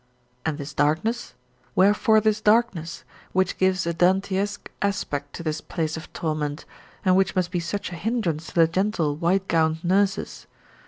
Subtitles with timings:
[0.47, 1.35] And this darkness:
[1.75, 3.03] wherefore this darkness,
[3.33, 6.65] which gives a Dantesque aspect to this place of torment,
[7.05, 10.47] and which must be such a hindrance to the gentle, white gowned nurses?